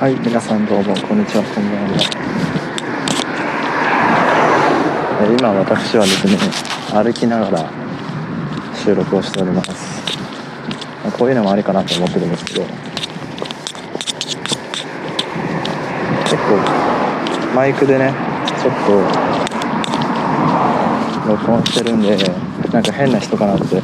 [0.00, 2.00] はい皆さんどうもこんにちはこんばんは。
[5.20, 6.38] え今私はですね
[6.90, 7.70] 歩きながら
[8.74, 10.00] 収録をしております。
[11.04, 12.76] まあこういうのもありかなと思ってるんですけど結
[16.48, 16.56] 構
[17.54, 18.14] マイクでね
[18.56, 19.04] ちょっと
[21.28, 22.16] 録音してるんで
[22.72, 23.82] なんか変な人かなって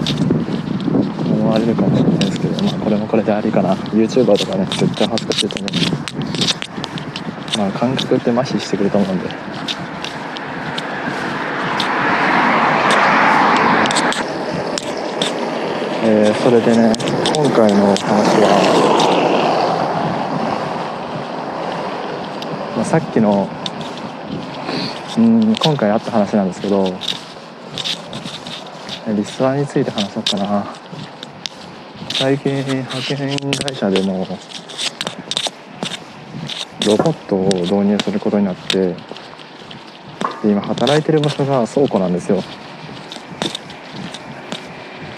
[1.29, 3.75] 思われるかもしれないですけどまあこれもこれでありかな。
[3.75, 5.96] YouTuber とかね絶対恥ずかしいと思うんで
[7.57, 9.29] まあ感覚って麻痺してくると思うんで。
[16.09, 16.93] えーそれでね
[17.35, 18.05] 今回の話
[18.41, 18.49] は、
[22.77, 23.49] まあ、さっきの
[25.19, 26.95] うん今回あった話なんですけど
[29.09, 30.67] リストラについて話そうかな。
[32.15, 34.27] 最近派遣会社でも
[36.87, 38.95] ロボットを導入することになって
[40.43, 42.43] で今働いてる場所が倉庫なんですよ。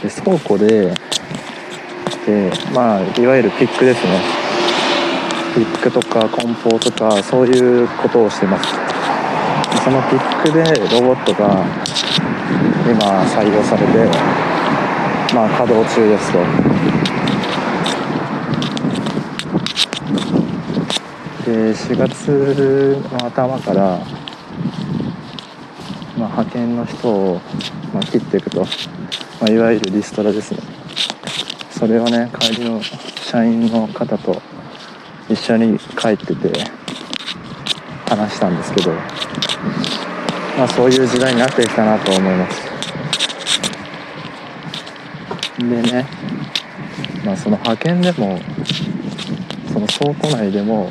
[0.03, 0.95] で倉庫で
[2.27, 4.20] でまあいわゆるピックですね。
[5.55, 8.71] ピックとか梱包とかそういうことをしてます。
[9.84, 10.62] そのピックで
[10.95, 11.65] ロボットが
[12.89, 14.06] 今採用されて
[15.34, 16.78] まあ稼働中ですと。
[21.49, 22.29] で4月
[23.11, 23.99] の頭から、
[26.19, 27.41] まあ、派遣の人を、
[27.95, 28.67] まあ、切っていくと、ま
[29.49, 30.61] あ、いわゆるリストラですね。
[31.71, 34.43] それをね帰りの社員の方と
[35.31, 36.53] 一緒に帰ってて
[38.07, 42.62] 話したんですけどまあそういう時代になってきたなと思います。
[45.59, 46.07] でね
[47.25, 48.39] まあその派遣でも
[49.73, 50.91] その倉庫内でも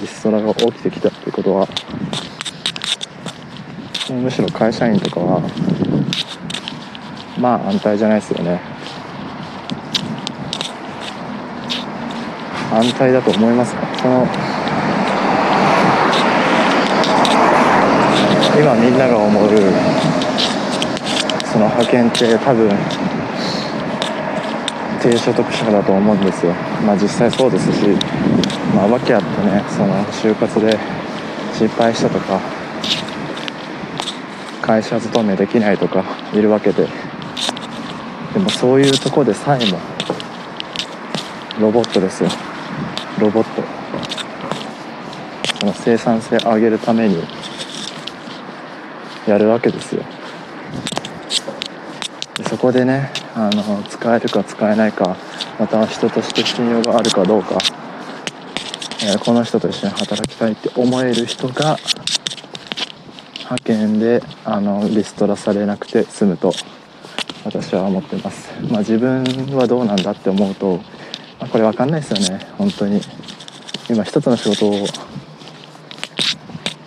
[0.00, 1.68] リストラが起きてきたってことは
[4.10, 5.40] むしろ会社員とかは
[7.38, 8.60] まあ安泰じゃないですよね。
[12.72, 13.80] 安泰だと思いますか？
[13.98, 14.26] その
[18.58, 19.48] 今みんなが思う
[21.44, 22.70] その派遣って多分
[25.02, 26.52] 低所得者だと思うんですよ。
[26.86, 27.86] まあ実際そうですし
[28.74, 30.78] まあ訳あってねその就活で
[31.52, 32.40] 失敗したとか
[34.60, 36.86] 会社勤めできないとかいるわけで。
[38.32, 39.78] でもそういうとこでさえも
[41.60, 42.30] ロボットですよ。
[43.18, 43.62] ロボット。
[45.60, 47.22] その生産性上げるために
[49.26, 50.02] やるわけですよ。
[52.48, 55.16] そこでねあの使えるか使えないか
[55.58, 57.58] また人として信用があるかどうか、
[59.04, 61.76] えーこの人と一緒に働きたいって思える人が
[63.38, 66.52] 派遣であのリストラされなくて済むと
[67.44, 68.50] 私は思ってます。
[68.70, 69.24] まあ自分
[69.56, 70.76] はどうなんだって思うと、
[71.40, 72.46] まあこれ分かんないですよね。
[72.56, 73.00] 本当に。
[73.90, 74.86] 今一つの仕事を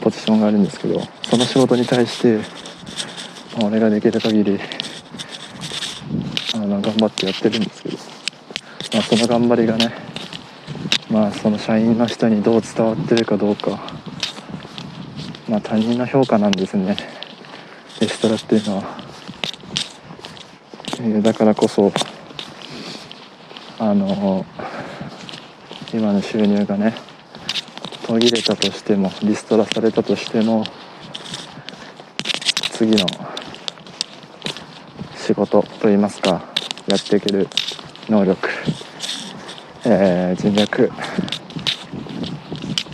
[0.01, 2.39] ポジションがあるんですけどその仕事に対して
[3.62, 4.59] 俺ができる限り
[6.53, 7.97] あの頑張ってやってるんですけど、
[8.93, 9.93] まあ、その頑張りがね
[11.09, 13.79] まあその社員の人にどう伝わってるかどうか。
[15.47, 16.97] まあ他人の評価なんですね。
[18.01, 18.83] レストラっていうのは、
[20.99, 21.91] えーだからこそ
[23.77, 24.45] あの
[25.93, 26.95] 今の収入がね
[28.05, 30.65] 途切れたとしてもリストラされたとしても
[32.71, 33.05] 次の
[35.35, 36.46] 仕事といいますか
[36.88, 37.50] やっていける
[38.07, 38.47] 能力、
[39.84, 40.90] えー人脈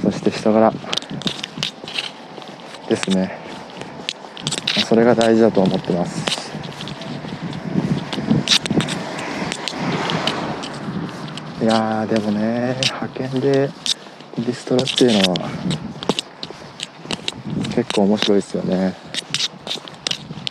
[0.01, 0.73] そして人柄
[2.89, 3.37] ですね。
[4.87, 6.51] それが大事だと思ってます。
[11.61, 13.69] いやーでもね派遣で
[14.39, 15.49] リストラっていうのは
[17.75, 18.95] 結構面白いですよね。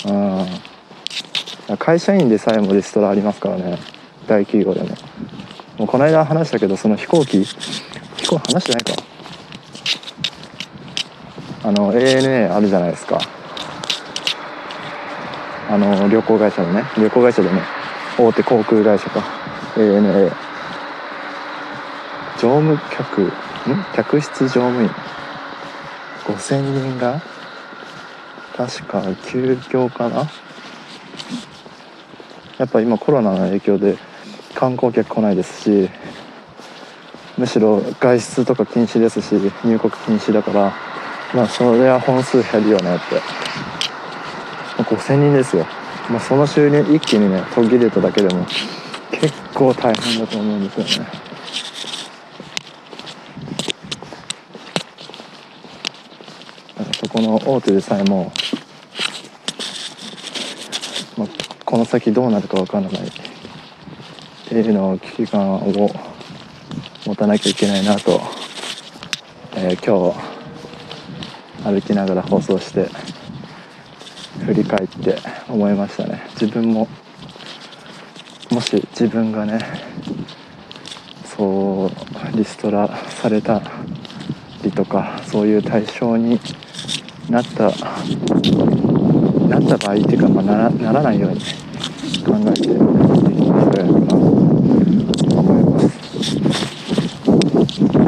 [0.07, 0.70] うん。
[1.79, 3.79] 会社員でさえもリストラありますからね。
[4.27, 4.89] 大企業でも。
[5.79, 9.03] もうこの間話したけどその飛行機飛行話してないか。
[11.63, 13.21] あの ANA あるじゃないですか。
[15.69, 16.85] あの旅行会社のね。
[16.97, 17.63] 旅行会社でね
[18.19, 19.23] 大手航空会社か。
[19.77, 20.33] ANA
[22.39, 23.31] 乗務客ん？
[23.95, 24.91] 客室乗務員。
[26.27, 27.21] 5000人が？
[28.57, 30.27] 確か休業かな？
[32.61, 33.97] やっぱ今コロナの影響で
[34.55, 35.89] 観光客来ないですし
[37.39, 39.33] むしろ外出とか禁止ですし
[39.65, 40.75] 入国禁止だから
[41.35, 43.15] まあそれは本数減るよねって。
[44.77, 45.67] まあ5000人ですよ、
[46.11, 48.45] まあ、その収入一気にね途切れただけでも
[49.11, 51.11] 結構大変だと思うんですよね。
[57.01, 58.31] そこの大手でさえも、
[61.17, 61.29] まあ、
[61.71, 63.13] この先どうなるかわからないっ
[64.49, 65.91] ていうのを危機感を
[67.07, 68.21] 持たなきゃいけないなと、
[69.55, 70.41] えー今日
[71.63, 72.89] 歩きながら放送して
[74.45, 75.17] 振り返って
[75.49, 76.23] 思いましたね。
[76.41, 76.89] 自分も
[78.51, 79.61] もし自分がね
[81.25, 83.63] そうリストラされた
[84.65, 86.41] りとかそういう対象に
[87.29, 87.71] なった
[89.51, 91.60] なった場合っていうか、まあ、ならならないように
[92.23, 94.17] 考えてできますかなと
[95.37, 95.91] 思います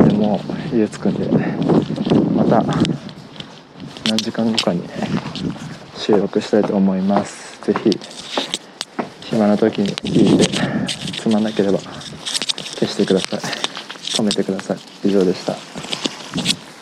[0.08, 0.40] でも
[0.72, 1.28] 家着くんで
[2.34, 2.64] また
[4.08, 4.82] 何時間後かに
[5.96, 7.60] 収録したいと思います。
[7.62, 7.90] ぜひ
[9.22, 10.48] 暇な時に聞いて
[11.20, 13.40] つまんなければ消してください。
[13.40, 14.78] 止めてください。
[15.04, 15.56] 以上でした。